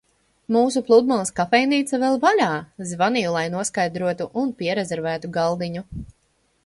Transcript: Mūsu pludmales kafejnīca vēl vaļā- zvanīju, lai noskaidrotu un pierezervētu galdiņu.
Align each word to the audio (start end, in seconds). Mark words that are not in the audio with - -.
Mūsu 0.53 0.81
pludmales 0.87 1.31
kafejnīca 1.39 1.99
vēl 2.03 2.17
vaļā- 2.25 2.47
zvanīju, 2.93 3.35
lai 3.37 3.45
noskaidrotu 3.57 4.31
un 4.45 4.55
pierezervētu 4.63 5.33
galdiņu. 5.37 5.89